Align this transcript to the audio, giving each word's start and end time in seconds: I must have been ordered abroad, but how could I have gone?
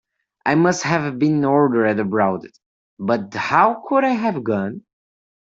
I 0.47 0.55
must 0.55 0.81
have 0.81 1.19
been 1.19 1.45
ordered 1.45 1.99
abroad, 1.99 2.47
but 2.97 3.31
how 3.35 3.83
could 3.87 4.03
I 4.03 4.13
have 4.15 4.43
gone? 4.43 4.83